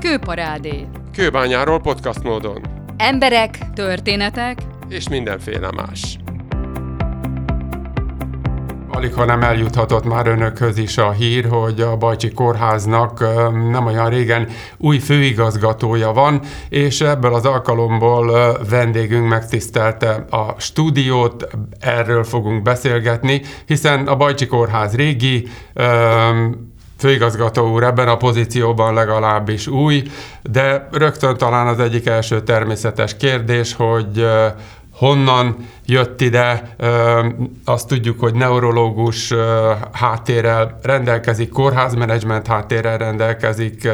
[0.00, 0.86] Kőparádé.
[1.12, 2.60] Kőbányáról podcast módon.
[2.96, 6.18] Emberek, történetek és mindenféle más.
[8.92, 13.20] Alig, ha nem eljuthatott már önökhöz is a hír, hogy a Bajcsi Kórháznak
[13.70, 14.48] nem olyan régen
[14.78, 21.46] új főigazgatója van, és ebből az alkalomból vendégünk megtisztelte a stúdiót,
[21.80, 25.48] erről fogunk beszélgetni, hiszen a Bajcsi Kórház régi,
[27.00, 30.02] főigazgató úr ebben a pozícióban legalábbis új,
[30.42, 34.26] de rögtön talán az egyik első természetes kérdés, hogy
[34.92, 35.56] honnan
[35.86, 36.76] jött ide,
[37.64, 39.32] azt tudjuk, hogy neurológus
[39.92, 43.88] háttérrel rendelkezik, kórházmenedzsment háttérrel rendelkezik,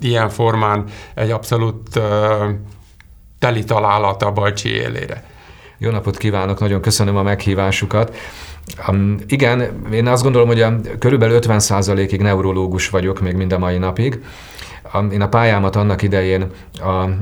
[0.00, 0.84] ilyen formán
[1.14, 2.00] egy abszolút
[3.38, 5.24] teli találat a Bajcsi élére.
[5.78, 8.16] Jó napot kívánok, nagyon köszönöm a meghívásukat.
[8.88, 13.78] Um, igen, én azt gondolom, hogy a, körülbelül 50%-ig neurológus vagyok még mind a mai
[13.78, 14.22] napig.
[15.12, 16.46] Én a pályámat annak idején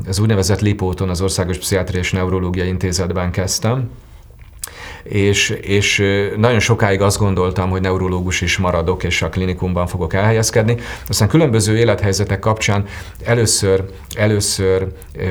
[0.09, 3.91] az úgynevezett Lipóton, az Országos Pszichiátriai és Neurológiai Intézetben kezdtem,
[5.09, 6.03] és, és
[6.37, 10.77] nagyon sokáig azt gondoltam, hogy neurológus is maradok, és a klinikumban fogok elhelyezkedni.
[11.09, 12.85] Aztán különböző élethelyzetek kapcsán
[13.25, 13.85] először,
[14.15, 14.87] először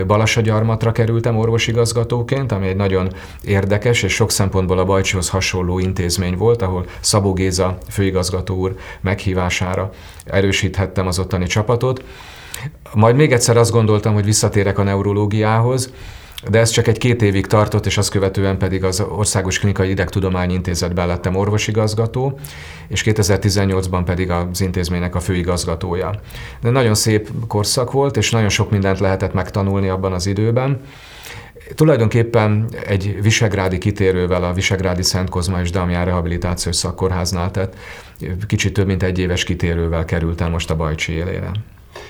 [0.07, 6.61] Balassagyarmatra kerültem orvosigazgatóként, ami egy nagyon érdekes és sok szempontból a Bajcsihoz hasonló intézmény volt,
[6.61, 9.91] ahol Szabó Géza főigazgató úr meghívására
[10.25, 12.03] erősíthettem az ottani csapatot.
[12.93, 15.93] Majd még egyszer azt gondoltam, hogy visszatérek a neurológiához,
[16.49, 20.53] de ez csak egy két évig tartott, és azt követően pedig az Országos Klinikai Idegtudományi
[20.53, 22.39] Intézetben lettem orvosigazgató,
[22.87, 26.19] és 2018-ban pedig az intézménynek a főigazgatója.
[26.61, 30.81] De nagyon szép korszak volt, és nagyon sok mindent lehetett megtanulni abban az időben.
[31.75, 37.75] Tulajdonképpen egy visegrádi kitérővel a Visegrádi Szent Kozma és Damián Rehabilitációs Szakkórháznál tett
[38.47, 41.51] kicsit több mint egy éves kitérővel kerültem most a Bajcsi élére.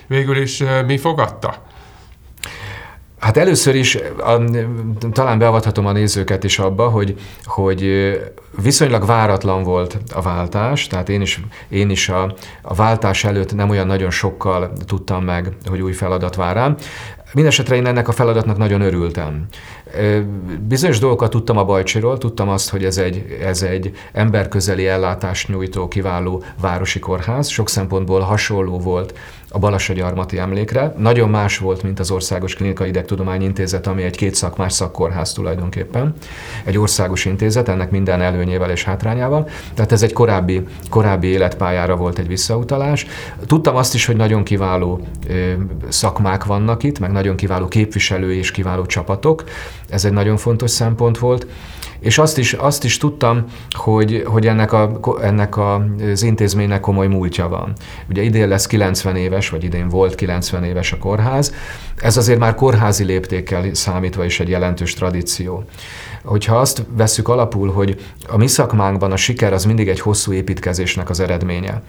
[0.07, 1.63] Végül is eh, mi fogadta?
[3.25, 4.41] Hát először is a,
[5.11, 7.15] talán beavathatom a nézőket is abba, hogy,
[7.45, 7.91] hogy
[8.61, 13.69] viszonylag váratlan volt a váltás, tehát én is, én is a, a váltás előtt nem
[13.69, 16.75] olyan nagyon sokkal tudtam meg, hogy új feladat vár rám.
[17.33, 19.45] Mindenesetre én ennek a feladatnak nagyon örültem.
[20.67, 25.87] Bizonyos dolgokat tudtam a Bajcsiról, tudtam azt, hogy ez egy, ez egy emberközeli ellátást nyújtó
[25.87, 29.13] kiváló városi kórház, sok szempontból hasonló volt
[29.55, 30.93] a Balassagyarmati emlékre.
[30.97, 36.13] Nagyon más volt, mint az Országos Klinikai Idegtudományi Intézet, ami egy két szakmás szakkórház tulajdonképpen.
[36.63, 39.49] Egy országos intézet, ennek minden előnyével és hátrányával.
[39.73, 43.05] Tehát ez egy korábbi, korábbi életpályára volt egy visszautalás.
[43.45, 45.07] Tudtam azt is, hogy nagyon kiváló
[45.87, 49.43] szakmák vannak itt, meg nagyon kiváló képviselői és kiváló csapatok.
[49.89, 51.47] Ez egy nagyon fontos szempont volt.
[51.99, 57.47] És azt is, azt is tudtam, hogy, hogy ennek, a, ennek az intézménynek komoly múltja
[57.47, 57.73] van.
[58.09, 61.53] Ugye idén lesz 90 éves, vagy idén volt 90 éves a kórház.
[61.95, 65.65] Ez azért már kórházi léptékkel számítva is egy jelentős tradíció
[66.25, 71.09] hogyha azt vesszük alapul, hogy a mi szakmánkban a siker az mindig egy hosszú építkezésnek
[71.09, 71.81] az eredménye.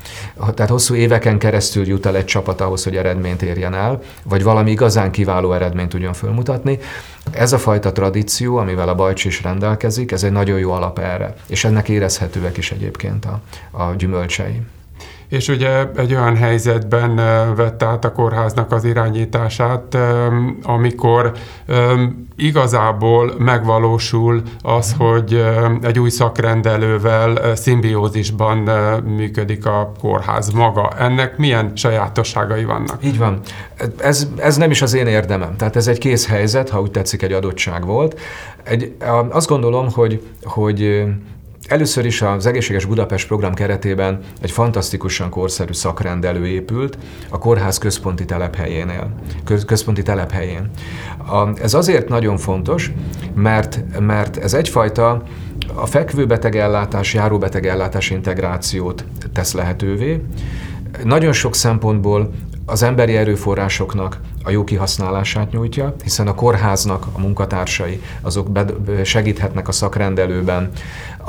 [0.54, 4.70] Tehát hosszú éveken keresztül jut el egy csapat ahhoz, hogy eredményt érjen el, vagy valami
[4.70, 6.78] igazán kiváló eredményt tudjon fölmutatni.
[7.30, 11.34] Ez a fajta tradíció, amivel a Bajcs is rendelkezik, ez egy nagyon jó alap erre,
[11.46, 13.40] és ennek érezhetőek is egyébként a,
[13.70, 14.60] a gyümölcsei
[15.28, 17.16] és ugye egy olyan helyzetben
[17.56, 19.96] vette át a kórháznak az irányítását,
[20.62, 21.32] amikor
[22.36, 25.44] igazából megvalósul az, hogy
[25.82, 28.58] egy új szakrendelővel szimbiózisban
[29.04, 30.90] működik a kórház maga.
[30.98, 33.04] Ennek milyen sajátosságai vannak?
[33.04, 33.40] Így van.
[33.98, 35.56] Ez, ez nem is az én érdemem.
[35.56, 38.20] Tehát ez egy kész helyzet, ha úgy tetszik, egy adottság volt.
[38.62, 38.94] Egy,
[39.30, 41.04] azt gondolom, hogy, hogy
[41.68, 46.98] Először is az Egészséges Budapest program keretében egy fantasztikusan korszerű szakrendelő épült
[47.30, 49.10] a kórház központi telephelyénél,
[49.66, 50.70] központi telephelyén.
[51.18, 52.92] A, ez azért nagyon fontos,
[53.34, 55.22] mert, mert ez egyfajta
[55.74, 60.20] a fekvőbetegellátás, járóbetegellátás integrációt tesz lehetővé.
[61.04, 62.32] Nagyon sok szempontból
[62.66, 68.48] az emberi erőforrásoknak a jó kihasználását nyújtja, hiszen a kórháznak a munkatársai azok
[69.04, 70.70] segíthetnek a szakrendelőben,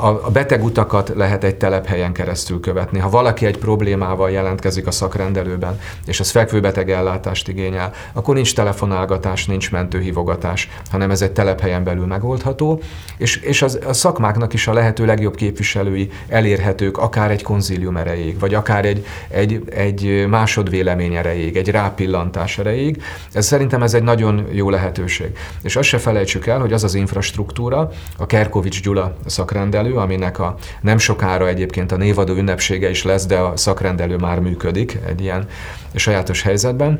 [0.00, 2.98] a betegutakat lehet egy telephelyen keresztül követni.
[2.98, 9.46] Ha valaki egy problémával jelentkezik a szakrendelőben, és az fekvőbeteg ellátást igényel, akkor nincs telefonálgatás,
[9.46, 12.80] nincs mentőhívogatás, hanem ez egy telephelyen belül megoldható,
[13.16, 18.38] és, és az, a szakmáknak is a lehető legjobb képviselői elérhetők akár egy konzílium erejéig,
[18.38, 23.02] vagy akár egy, egy, egy másodvélemény erejéig, egy rápillantás erejéig,
[23.32, 25.30] Ez szerintem ez egy nagyon jó lehetőség.
[25.62, 30.56] És azt se felejtsük el, hogy az az infrastruktúra, a Kerkovics Gyula szakrendelő, aminek a
[30.80, 35.46] nem sokára egyébként a névadó ünnepsége is lesz, de a szakrendelő már működik egy ilyen
[35.94, 36.98] sajátos helyzetben.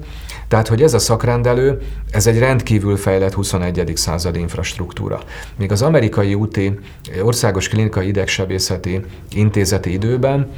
[0.48, 3.92] Tehát, hogy ez a szakrendelő, ez egy rendkívül fejlett 21.
[3.94, 5.20] századi infrastruktúra.
[5.56, 6.78] Még az amerikai úti
[7.22, 9.00] országos klinikai idegsebészeti
[9.30, 10.50] intézeti időben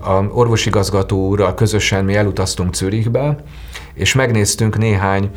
[0.00, 3.38] a orvosigazgató úrral közösen mi elutaztunk Zürichbe,
[3.96, 5.30] és megnéztünk néhány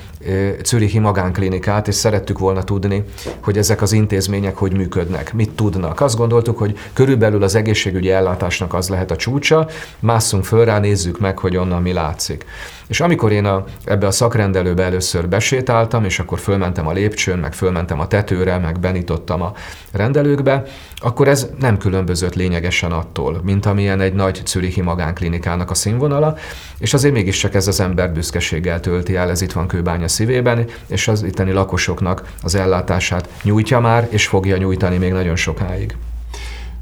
[0.64, 3.04] Zürichi magánklinikát, és szerettük volna tudni,
[3.40, 6.02] hogy ezek az intézmények hogy működnek, mit tudnak.
[6.02, 9.68] Azt gondoltuk, hogy körülbelül az egészségügyi ellátásnak az lehet a csúcsa,
[10.00, 12.46] másszunk föl rá, nézzük meg, hogy onnan mi látszik.
[12.88, 17.54] És amikor én a, ebbe a szakrendelőbe először besétáltam, és akkor fölmentem a lépcsőn, meg
[17.54, 19.54] fölmentem a tetőre, meg benítottam a
[19.92, 20.64] rendelőkbe,
[20.96, 26.38] akkor ez nem különbözött lényegesen attól, mint amilyen egy nagy czürichi magánklinikának a színvonala,
[26.80, 31.08] és azért mégiscsak ez az ember büszkeséggel tölti el, ez itt van Kőbánya szívében, és
[31.08, 35.96] az itteni lakosoknak az ellátását nyújtja már, és fogja nyújtani még nagyon sokáig.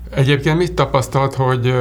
[0.09, 1.73] Egyébként mit tapasztalt, hogy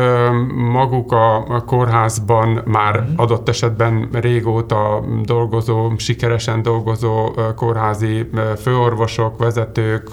[0.55, 3.11] maguk a kórházban már mhm.
[3.17, 8.31] adott esetben régóta dolgozó, sikeresen dolgozó kórházi
[8.63, 10.09] főorvosok, vezetők,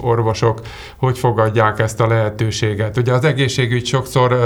[0.00, 0.60] orvosok,
[0.96, 2.96] hogy fogadják ezt a lehetőséget?
[2.96, 4.38] Ugye az egészségügy sokszor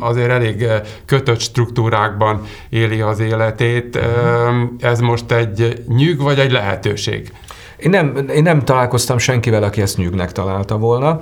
[0.00, 0.66] azért elég
[1.04, 4.00] kötött struktúrákban éli az életét.
[4.00, 4.64] Mhm.
[4.80, 7.32] Ez most egy nyűg vagy egy lehetőség?
[7.78, 11.20] Én nem, én nem találkoztam senkivel, aki ezt nyűgnek találta volna.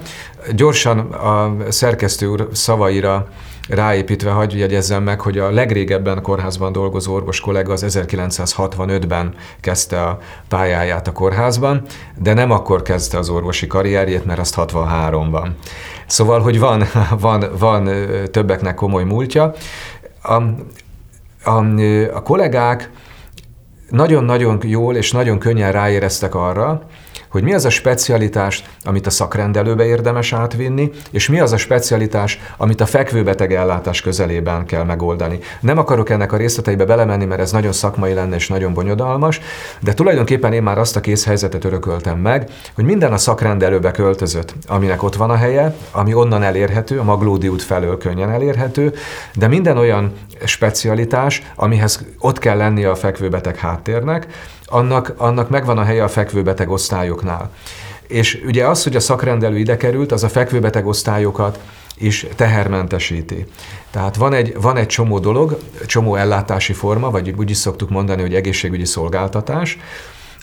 [0.55, 3.29] Gyorsan a szerkesztő úr szavaira
[3.69, 10.19] ráépítve hagyj jegyezzem meg, hogy a legrégebben kórházban dolgozó orvos kollega az 1965-ben kezdte a
[10.49, 11.83] pályáját a kórházban,
[12.19, 15.49] de nem akkor kezdte az orvosi karrierjét, mert azt 63-ban.
[16.07, 16.85] Szóval, hogy van,
[17.21, 17.91] van, van
[18.31, 19.53] többeknek komoly múltja.
[20.23, 20.43] A,
[21.51, 21.65] a,
[22.15, 22.91] a kollégák
[23.91, 26.83] nagyon-nagyon jól és nagyon könnyen ráéreztek arra,
[27.29, 32.39] hogy mi az a specialitás, amit a szakrendelőbe érdemes átvinni, és mi az a specialitás,
[32.57, 35.39] amit a fekvőbeteg ellátás közelében kell megoldani.
[35.61, 39.41] Nem akarok ennek a részleteibe belemenni, mert ez nagyon szakmai lenne és nagyon bonyodalmas,
[39.81, 44.55] de tulajdonképpen én már azt a kész helyzetet örököltem meg, hogy minden a szakrendelőbe költözött,
[44.67, 48.95] aminek ott van a helye, ami onnan elérhető, a Maglódi út felől könnyen elérhető,
[49.35, 50.13] de minden olyan
[50.45, 54.27] specialitás, amihez ott kell lennie a fekvőbeteg háttérnek,
[54.67, 57.51] annak, annak megvan a helye a fekvőbeteg osztályoknál.
[58.09, 61.61] És ugye az, hogy a szakrendelő ide került, az a fekvőbeteg osztályokat
[61.99, 63.47] is tehermentesíti.
[63.91, 68.21] Tehát van egy, van egy csomó dolog, csomó ellátási forma, vagy úgy is szoktuk mondani,
[68.21, 69.79] hogy egészségügyi szolgáltatás,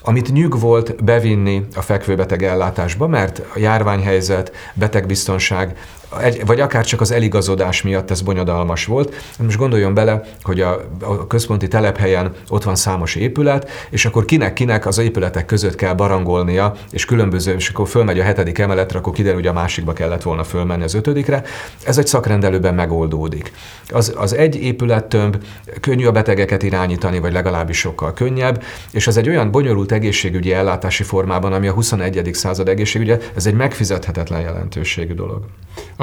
[0.06, 5.77] amit nyug volt bevinni a fekvőbeteg ellátásba, mert a járványhelyzet, betegbiztonság
[6.21, 9.15] egy, vagy akár csak az eligazodás miatt ez bonyodalmas volt.
[9.39, 14.86] Most gondoljon bele, hogy a, a központi telephelyen ott van számos épület, és akkor kinek-kinek
[14.86, 19.38] az épületek között kell barangolnia, és különböző, és akkor fölmegy a hetedik emeletre, akkor kiderül,
[19.38, 21.44] hogy a másikba kellett volna fölmenni az ötödikre.
[21.86, 23.51] Ez egy szakrendelőben megoldódik.
[23.89, 25.38] Az, az egy épülettömb
[25.80, 31.04] könnyű a betegeket irányítani, vagy legalábbis sokkal könnyebb, és az egy olyan bonyolult egészségügyi ellátási
[31.04, 32.30] formában, ami a 21.
[32.33, 35.45] század egészségügye, ez egy megfizethetetlen jelentőségű dolog.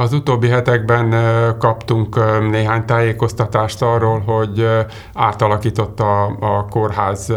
[0.01, 1.15] Az utóbbi hetekben
[1.59, 2.17] kaptunk
[2.51, 4.67] néhány tájékoztatást arról, hogy
[5.15, 7.33] átalakította a kórház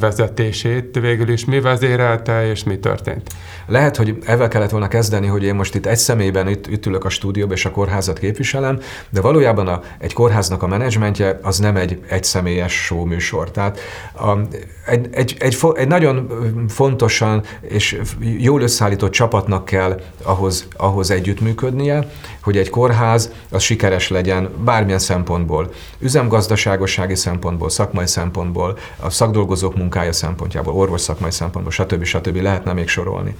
[0.00, 0.98] vezetését.
[1.00, 3.30] Végül is mi vezérelte és mi történt?
[3.66, 7.04] Lehet, hogy ezzel kellett volna kezdeni, hogy én most itt egy személyben itt, itt ülök
[7.04, 8.80] a stúdióban és a kórházat képviselem,
[9.10, 13.50] de valójában a, egy kórháznak a menedzsmentje az nem egy egyszemélyes show műsor.
[13.50, 13.78] Tehát
[14.12, 14.38] a,
[14.86, 16.28] egy, egy, egy, egy nagyon
[16.68, 18.00] fontosan és
[18.38, 22.07] jól összeállított csapatnak kell ahhoz, ahhoz együttműködnie,
[22.42, 25.72] hogy egy kórház az sikeres legyen bármilyen szempontból.
[25.98, 32.04] Üzemgazdaságossági szempontból, szakmai szempontból, a szakdolgozók munkája szempontjából, orvos szakmai szempontból, stb.
[32.04, 32.36] stb.
[32.36, 33.36] lehetne még sorolni.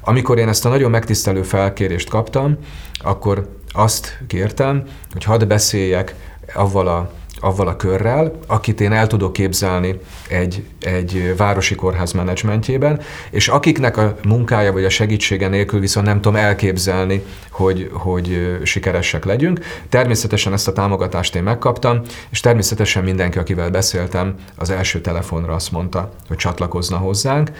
[0.00, 2.58] Amikor én ezt a nagyon megtisztelő felkérést kaptam,
[2.94, 4.82] akkor azt kértem,
[5.12, 6.14] hogy hadd beszéljek
[6.54, 13.00] avval a avval a körrel, akit én el tudok képzelni egy, egy városi kórház menedzsmentjében,
[13.30, 19.24] és akiknek a munkája vagy a segítsége nélkül viszont nem tudom elképzelni, hogy, hogy sikeresek
[19.24, 19.60] legyünk.
[19.88, 22.00] Természetesen ezt a támogatást én megkaptam,
[22.30, 27.50] és természetesen mindenki, akivel beszéltem, az első telefonra azt mondta, hogy csatlakozna hozzánk.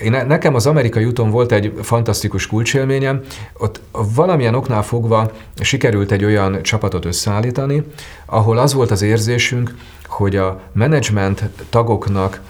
[0.00, 3.20] Én, nekem az amerikai úton volt egy fantasztikus kulcsélményem,
[3.58, 3.80] ott
[4.14, 7.82] valamilyen oknál fogva sikerült egy olyan csapatot összeállítani,
[8.26, 9.74] ahol az volt az érzésünk,
[10.06, 12.40] hogy a menedzsment tagoknak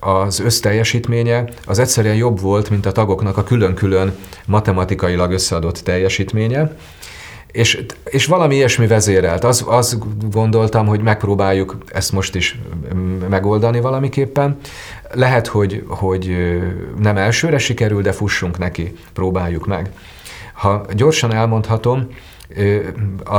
[0.00, 4.14] az összteljesítménye az egyszerűen jobb volt, mint a tagoknak a külön-külön
[4.46, 6.76] matematikailag összeadott teljesítménye,
[7.54, 9.44] és, és valami ilyesmi vezérelt.
[9.44, 9.96] Az, azt
[10.30, 12.58] gondoltam, hogy megpróbáljuk ezt most is
[13.28, 14.58] megoldani valamiképpen.
[15.12, 16.36] Lehet, hogy, hogy
[16.98, 19.90] nem elsőre sikerül, de fussunk neki, próbáljuk meg.
[20.52, 22.08] Ha gyorsan elmondhatom,
[23.24, 23.38] a,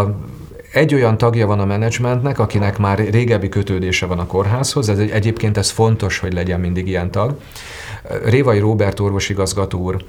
[0.75, 5.57] egy olyan tagja van a menedzsmentnek, akinek már régebbi kötődése van a kórházhoz, ez egyébként
[5.57, 7.37] ez fontos, hogy legyen mindig ilyen tag.
[8.25, 10.03] Révai Róbert orvosigazgató úr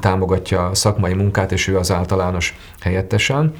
[0.00, 3.54] támogatja a szakmai munkát, és ő az általános helyettesen.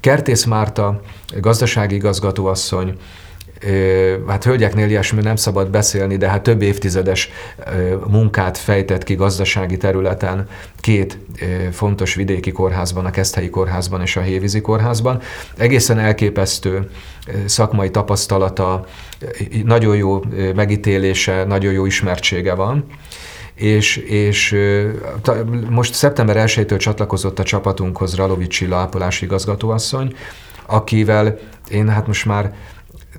[0.00, 1.00] Kertész Márta,
[1.40, 2.96] gazdasági igazgatóasszony,
[4.26, 7.30] hát hölgyeknél ilyesmi nem szabad beszélni, de hát több évtizedes
[8.06, 10.48] munkát fejtett ki gazdasági területen
[10.80, 11.18] két
[11.72, 15.20] fontos vidéki kórházban, a Keszthelyi kórházban és a Hévízi kórházban.
[15.56, 16.90] Egészen elképesztő
[17.44, 18.86] szakmai tapasztalata,
[19.64, 20.20] nagyon jó
[20.54, 22.86] megítélése, nagyon jó ismertsége van
[23.54, 24.56] és, és
[25.68, 30.14] most szeptember 1-től csatlakozott a csapatunkhoz Ralovics Csilla ápolási igazgatóasszony,
[30.66, 31.38] akivel
[31.70, 32.54] én hát most már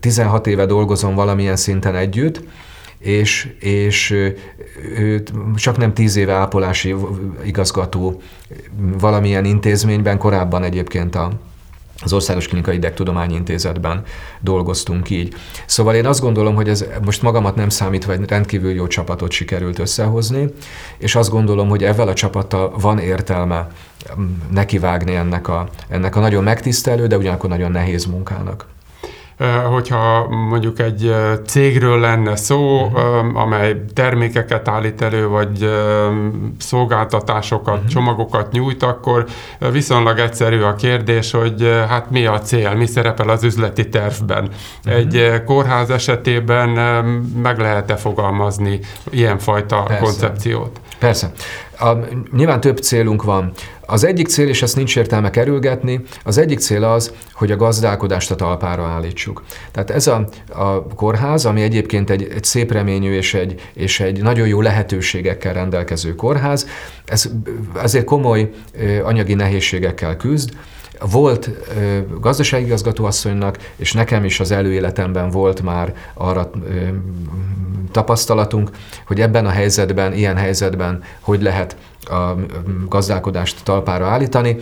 [0.03, 2.41] 16 éve dolgozom valamilyen szinten együtt,
[2.99, 4.11] és, és
[4.97, 5.23] ő
[5.55, 6.95] csak nem 10 éve ápolási
[7.43, 8.21] igazgató
[8.99, 11.31] valamilyen intézményben, korábban egyébként a
[12.03, 14.03] az Országos Klinikai Idegtudományi Intézetben
[14.39, 15.33] dolgoztunk így.
[15.65, 19.79] Szóval én azt gondolom, hogy ez most magamat nem számítva egy rendkívül jó csapatot sikerült
[19.79, 20.47] összehozni,
[20.97, 23.67] és azt gondolom, hogy ezzel a csapattal van értelme
[24.49, 28.65] nekivágni ennek a, ennek a nagyon megtisztelő, de ugyanakkor nagyon nehéz munkának
[29.69, 33.41] hogyha mondjuk egy cégről lenne szó, uh-huh.
[33.41, 35.69] amely termékeket állít elő, vagy
[36.57, 37.89] szolgáltatásokat, uh-huh.
[37.89, 39.25] csomagokat nyújt, akkor
[39.71, 44.49] viszonylag egyszerű a kérdés, hogy hát mi a cél, mi szerepel az üzleti tervben.
[44.85, 44.99] Uh-huh.
[44.99, 46.69] Egy kórház esetében
[47.41, 50.03] meg lehet-e fogalmazni ilyenfajta Persze.
[50.03, 50.79] koncepciót?
[50.99, 51.31] Persze.
[51.83, 51.97] A,
[52.35, 53.51] nyilván több célunk van.
[53.85, 58.31] Az egyik cél, és ezt nincs értelme kerülgetni, az egyik cél az, hogy a gazdálkodást
[58.31, 59.43] a talpára állítsuk.
[59.71, 64.21] Tehát ez a, a kórház, ami egyébként egy, egy szép reményű és egy, és egy
[64.21, 66.67] nagyon jó lehetőségekkel rendelkező kórház,
[67.05, 67.29] ez
[67.73, 68.49] azért komoly
[69.03, 70.49] anyagi nehézségekkel küzd,
[71.11, 76.69] volt ö, gazdasági igazgatóasszonynak, és nekem is az előéletemben volt már arra ö,
[77.91, 78.69] tapasztalatunk,
[79.07, 82.35] hogy ebben a helyzetben, ilyen helyzetben hogy lehet a
[82.89, 84.57] gazdálkodást talpára állítani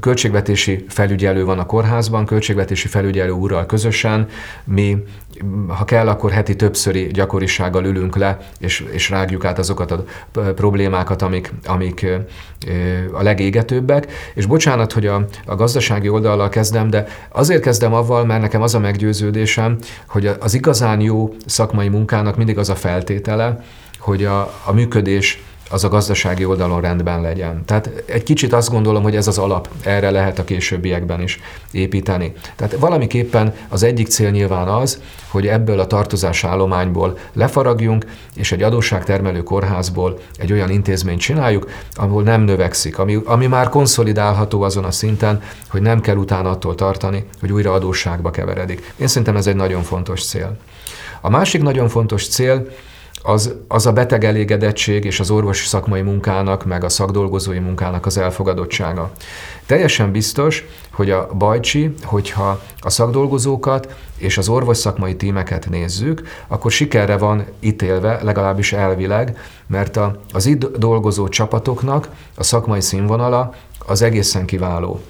[0.00, 4.28] költségvetési felügyelő van a kórházban, költségvetési felügyelő úrral közösen,
[4.64, 4.96] mi
[5.68, 10.04] ha kell, akkor heti többszöri gyakorisággal ülünk le, és, és rágjuk át azokat a
[10.54, 12.06] problémákat, amik, amik
[13.12, 14.12] a legégetőbbek.
[14.34, 18.74] És bocsánat, hogy a, a gazdasági oldallal kezdem, de azért kezdem avval, mert nekem az
[18.74, 23.64] a meggyőződésem, hogy az igazán jó szakmai munkának mindig az a feltétele,
[23.98, 27.64] hogy a, a működés az a gazdasági oldalon rendben legyen.
[27.64, 32.32] Tehát egy kicsit azt gondolom, hogy ez az alap, erre lehet a későbbiekben is építeni.
[32.56, 38.62] Tehát valamiképpen az egyik cél nyilván az, hogy ebből a tartozás állományból lefaragjunk, és egy
[38.62, 44.90] adósságtermelő kórházból egy olyan intézményt csináljuk, ahol nem növekszik, ami, ami már konszolidálható azon a
[44.90, 48.92] szinten, hogy nem kell utána attól tartani, hogy újra adósságba keveredik.
[48.96, 50.56] Én szerintem ez egy nagyon fontos cél.
[51.20, 52.66] A másik nagyon fontos cél,
[53.22, 58.18] az, az a beteg elégedettség és az orvosi szakmai munkának, meg a szakdolgozói munkának az
[58.18, 59.10] elfogadottsága.
[59.66, 66.70] Teljesen biztos, hogy a bajcsi, hogyha a szakdolgozókat és az orvos szakmai tímeket nézzük, akkor
[66.70, 73.54] sikerre van ítélve, legalábbis elvileg, mert a, az itt dolgozó csapatoknak a szakmai színvonala
[73.86, 75.00] az egészen kiváló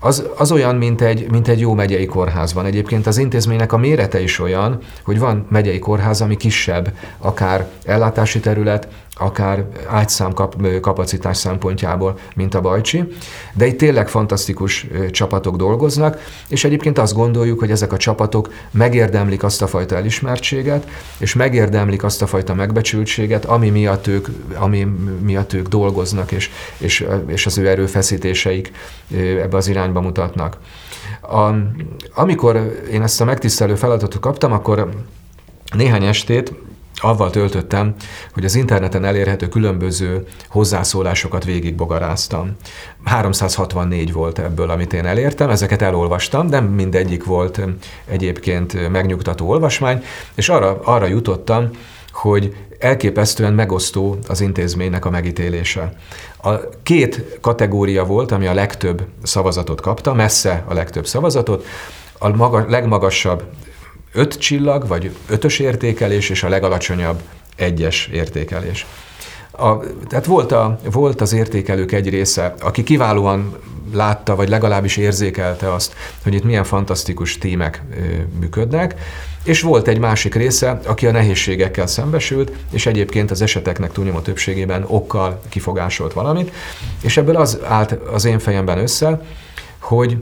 [0.00, 2.64] az, az olyan, mint egy, mint egy jó megyei kórházban.
[2.64, 8.40] Egyébként az intézménynek a mérete is olyan, hogy van megyei kórház, ami kisebb, akár ellátási
[8.40, 8.88] terület,
[9.20, 13.04] akár ágyszám kap, kapacitás szempontjából, mint a Bajcsi,
[13.54, 19.42] de itt tényleg fantasztikus csapatok dolgoznak, és egyébként azt gondoljuk, hogy ezek a csapatok megérdemlik
[19.42, 24.86] azt a fajta elismertséget, és megérdemlik azt a fajta megbecsültséget, ami miatt ők, ami
[25.20, 28.72] miatt ők dolgoznak, és, és, és az ő erőfeszítéseik
[29.16, 30.56] ebbe az irányba mutatnak.
[31.20, 31.50] A,
[32.14, 34.88] amikor én ezt a megtisztelő feladatot kaptam, akkor
[35.76, 36.52] néhány estét
[37.00, 37.94] avval töltöttem,
[38.32, 42.56] hogy az interneten elérhető különböző hozzászólásokat végigbogaráztam.
[43.04, 47.60] 364 volt ebből, amit én elértem, ezeket elolvastam, de mindegyik volt
[48.04, 50.04] egyébként megnyugtató olvasmány,
[50.34, 51.70] és arra, arra jutottam,
[52.12, 55.92] hogy elképesztően megosztó az intézménynek a megítélése.
[56.42, 56.50] A
[56.82, 61.66] két kategória volt, ami a legtöbb szavazatot kapta, messze a legtöbb szavazatot.
[62.18, 63.44] A maga, legmagasabb
[64.12, 67.22] öt csillag, vagy ötös értékelés, és a legalacsonyabb
[67.56, 68.86] egyes értékelés.
[69.50, 73.56] A, tehát volt, a, volt az értékelők egy része, aki kiválóan
[73.92, 77.82] látta, vagy legalábbis érzékelte azt, hogy itt milyen fantasztikus tímek
[78.40, 78.94] működnek,
[79.44, 84.84] és volt egy másik része, aki a nehézségekkel szembesült, és egyébként az eseteknek túlnyomó többségében
[84.86, 86.52] okkal kifogásolt valamit,
[87.02, 89.22] és ebből az állt az én fejemben össze,
[89.78, 90.16] hogy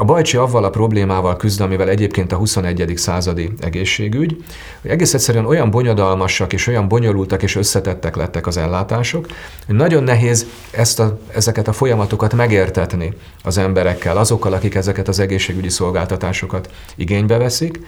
[0.00, 2.92] a Bajcsi avval a problémával küzd, amivel egyébként a 21.
[2.96, 4.44] századi egészségügy,
[4.80, 9.26] hogy egész egyszerűen olyan bonyodalmasak és olyan bonyolultak és összetettek lettek az ellátások,
[9.66, 15.18] hogy nagyon nehéz ezt a, ezeket a folyamatokat megértetni az emberekkel, azokkal, akik ezeket az
[15.18, 17.80] egészségügyi szolgáltatásokat igénybe veszik,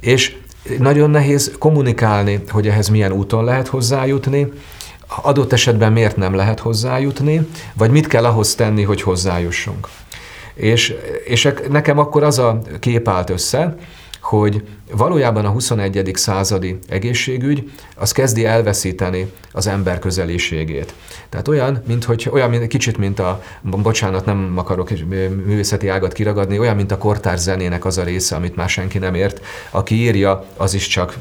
[0.00, 0.36] és
[0.78, 4.52] nagyon nehéz kommunikálni, hogy ehhez milyen úton lehet hozzájutni,
[5.22, 9.88] adott esetben miért nem lehet hozzájutni, vagy mit kell ahhoz tenni, hogy hozzájussunk.
[10.54, 10.94] És,
[11.24, 13.76] és nekem akkor az a kép állt össze,
[14.24, 16.10] hogy valójában a 21.
[16.14, 20.94] századi egészségügy az kezdi elveszíteni az ember közeliségét.
[21.28, 24.90] Tehát olyan, mint hogy, olyan mint, kicsit, mint a, bocsánat, nem akarok
[25.44, 29.14] művészeti ágat kiragadni, olyan, mint a kortárs zenének az a része, amit már senki nem
[29.14, 29.40] ért.
[29.70, 31.16] Aki írja, az is csak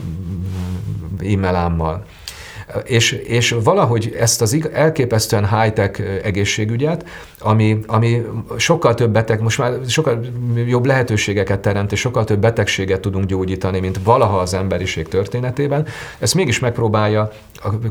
[1.19, 2.05] e-mailámmal.
[2.83, 7.05] És, és valahogy ezt az elképesztően high-tech egészségügyet,
[7.39, 8.25] ami, ami
[8.57, 10.19] sokkal több beteg, most már sokkal
[10.67, 15.87] jobb lehetőségeket teremt, és sokkal több betegséget tudunk gyógyítani, mint valaha az emberiség történetében,
[16.19, 17.31] ezt mégis megpróbálja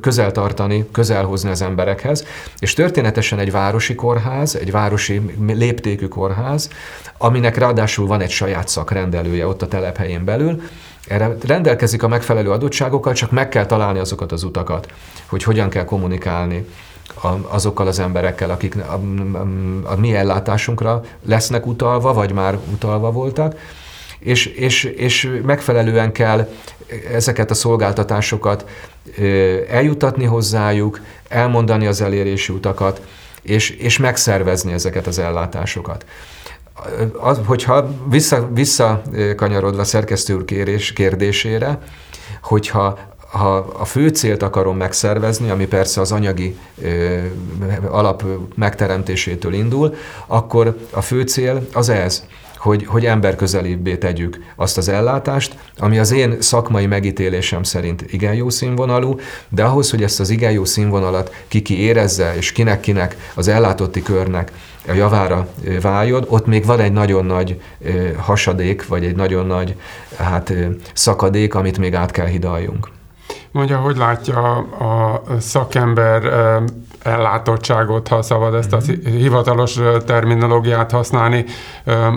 [0.00, 2.24] közel tartani, közel hozni az emberekhez,
[2.58, 6.70] és történetesen egy városi kórház, egy városi léptékű kórház,
[7.18, 10.62] aminek ráadásul van egy saját szakrendelője ott a telephelyén belül,
[11.08, 14.92] erre rendelkezik a megfelelő adottságokkal, csak meg kell találni azokat az utakat,
[15.26, 16.66] hogy hogyan kell kommunikálni
[17.48, 18.92] azokkal az emberekkel, akik a,
[19.32, 19.46] a,
[19.82, 23.54] a mi ellátásunkra lesznek utalva, vagy már utalva voltak,
[24.18, 26.48] és, és, és megfelelően kell
[27.12, 28.64] ezeket a szolgáltatásokat
[29.68, 33.00] eljutatni hozzájuk, elmondani az elérési utakat,
[33.42, 36.04] és, és megszervezni ezeket az ellátásokat
[37.18, 41.78] az, hogyha vissza, visszakanyarodva szerkesztő úr kérés, kérdésére,
[42.42, 42.98] hogyha
[43.32, 47.18] ha a fő célt akarom megszervezni, ami persze az anyagi ö,
[47.90, 48.24] alap
[48.54, 49.94] megteremtésétől indul,
[50.26, 52.24] akkor a fő cél az ez,
[52.62, 58.50] hogy, hogy emberközelébbé tegyük azt az ellátást, ami az én szakmai megítélésem szerint igen jó
[58.50, 64.02] színvonalú, de ahhoz, hogy ezt az igen jó színvonalat kiki érezze, és kinek-kinek az ellátotti
[64.02, 64.52] körnek
[64.88, 65.48] a javára
[65.80, 67.60] váljon, ott még van egy nagyon nagy
[68.16, 69.76] hasadék, vagy egy nagyon nagy
[70.16, 70.52] hát,
[70.94, 72.88] szakadék, amit még át kell hidaljunk.
[73.52, 76.24] Mondja, hogy látja a szakember
[77.02, 79.16] ellátottságot, ha szabad ezt a mhm.
[79.16, 81.44] hivatalos terminológiát használni,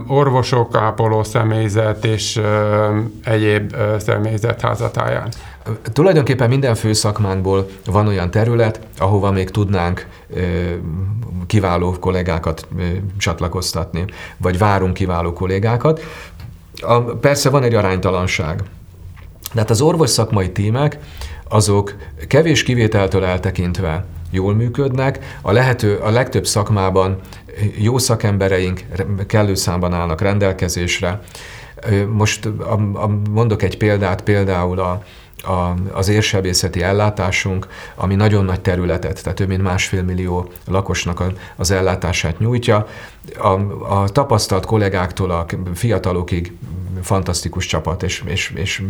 [0.08, 2.42] orvosok, ápoló személyzet és
[3.24, 5.30] egyéb személyzet házatáján.
[5.94, 10.08] Tulajdonképpen minden főszakmánkból van olyan terület, ahova még tudnánk
[11.48, 12.68] kiváló kollégákat
[13.18, 14.06] csatlakoztatni,
[14.38, 16.02] vagy várunk kiváló kollégákat.
[16.82, 18.64] A, persze van egy aránytalanság.
[19.56, 20.98] De hát az orvos szakmai tímek,
[21.50, 21.96] azok
[22.28, 27.20] kevés kivételtől eltekintve jól működnek, a, lehető, a legtöbb szakmában
[27.78, 28.82] jó szakembereink
[29.28, 31.22] kellő számban állnak rendelkezésre.
[32.10, 32.50] Most
[33.30, 35.04] mondok egy példát, például a,
[35.44, 41.32] a, az érsebészeti ellátásunk, ami nagyon nagy területet, tehát több mint másfél millió lakosnak a,
[41.56, 42.88] az ellátását nyújtja.
[43.38, 43.48] A,
[43.94, 46.54] a tapasztalt kollégáktól a fiatalokig
[47.02, 48.84] fantasztikus csapat, és, és, és,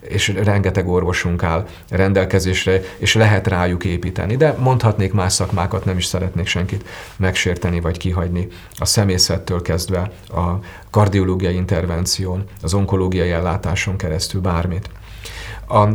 [0.00, 4.36] és rengeteg orvosunk áll rendelkezésre, és lehet rájuk építeni.
[4.36, 8.48] De mondhatnék más szakmákat, nem is szeretnék senkit megsérteni vagy kihagyni.
[8.78, 10.58] A szemészettől kezdve a
[10.90, 14.90] kardiológiai intervención, az onkológiai ellátáson keresztül bármit.
[15.68, 15.88] A,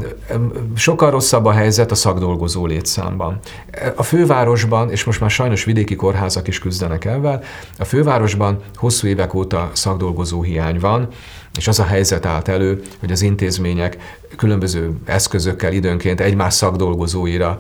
[0.75, 3.39] sokkal rosszabb a helyzet a szakdolgozó létszámban.
[3.95, 7.41] A fővárosban, és most már sajnos vidéki kórházak is küzdenek ebben,
[7.77, 11.07] a fővárosban hosszú évek óta szakdolgozó hiány van,
[11.57, 17.59] és az a helyzet állt elő, hogy az intézmények különböző eszközökkel időnként egymás szakdolgozóira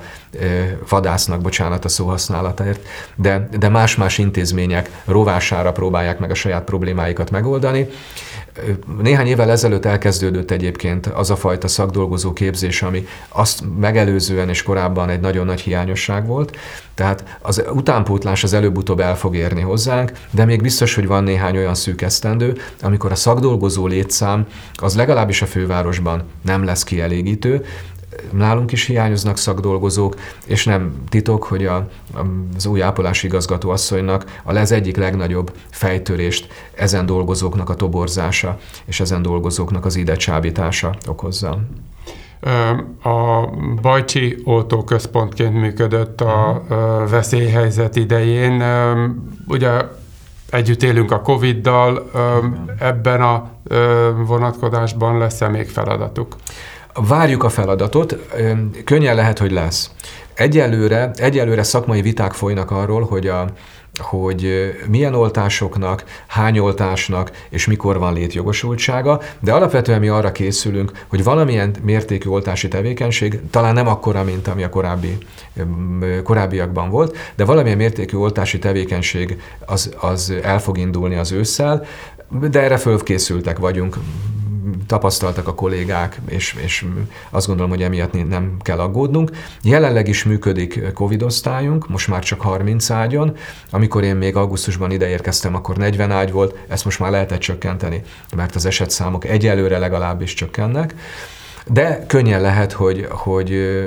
[0.89, 7.87] vadásznak, bocsánat a szóhasználatért, de, de más-más intézmények rovására próbálják meg a saját problémáikat megoldani.
[9.01, 15.09] Néhány évvel ezelőtt elkezdődött egyébként az a fajta szakdolgozó képzés, ami azt megelőzően és korábban
[15.09, 16.57] egy nagyon nagy hiányosság volt.
[16.93, 21.57] Tehát az utánpótlás az előbb-utóbb el fog érni hozzánk, de még biztos, hogy van néhány
[21.57, 27.65] olyan szűk esztendő, amikor a szakdolgozó létszám az legalábbis a fővárosban nem lesz kielégítő,
[28.31, 31.87] nálunk is hiányoznak szakdolgozók, és nem titok, hogy a,
[32.55, 38.99] az új ápolási igazgató asszonynak a lez egyik legnagyobb fejtörést ezen dolgozóknak a toborzása, és
[38.99, 41.59] ezen dolgozóknak az ide csábítása okozza.
[43.03, 43.47] A
[43.81, 46.63] Bajcsi oltóközpontként működött a
[47.09, 48.63] veszélyhelyzet idején.
[49.47, 49.81] Ugye
[50.49, 52.11] együtt élünk a Covid-dal,
[52.79, 53.49] ebben a
[54.25, 56.35] vonatkozásban lesz-e még feladatuk?
[56.93, 58.17] Várjuk a feladatot,
[58.83, 59.91] könnyen lehet, hogy lesz.
[60.33, 63.45] Egyelőre, egyelőre szakmai viták folynak arról, hogy a,
[63.99, 71.23] hogy milyen oltásoknak, hány oltásnak és mikor van létjogosultsága, de alapvetően mi arra készülünk, hogy
[71.23, 75.17] valamilyen mértékű oltási tevékenység, talán nem akkora, mint ami a korábbi,
[76.23, 81.85] korábbiakban volt, de valamilyen mértékű oltási tevékenység az, az el fog indulni az ősszel,
[82.49, 83.97] de erre fölkészültek vagyunk,
[84.87, 86.85] tapasztaltak a kollégák, és, és
[87.29, 89.31] azt gondolom, hogy emiatt nem kell aggódnunk.
[89.63, 93.35] Jelenleg is működik Covid osztályunk, most már csak 30 ágyon.
[93.71, 98.01] Amikor én még augusztusban ideérkeztem, akkor 40 ágy volt, ezt most már lehetett csökkenteni,
[98.35, 100.95] mert az esetszámok egyelőre legalábbis csökkennek.
[101.67, 103.79] De könnyen lehet, hogy, hogy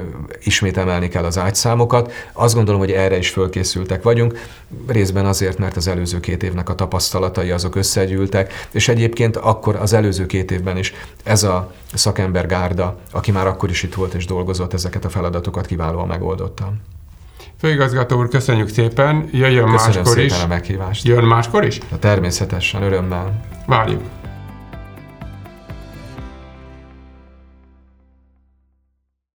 [0.42, 2.12] ismét emelni kell az ágyszámokat.
[2.32, 4.38] Azt gondolom, hogy erre is fölkészültek vagyunk,
[4.86, 9.92] részben azért, mert az előző két évnek a tapasztalatai azok összegyűltek, és egyébként akkor az
[9.92, 14.26] előző két évben is ez a szakember gárda, aki már akkor is itt volt és
[14.26, 16.72] dolgozott, ezeket a feladatokat kiválóan megoldotta.
[17.60, 20.42] Főigazgató úr, köszönjük szépen, jöjjön Köszönöm máskor szépen is.
[20.42, 21.06] a meghívást.
[21.06, 21.78] Jön máskor is?
[22.00, 23.44] Természetesen, örömmel.
[23.66, 24.02] Várjuk.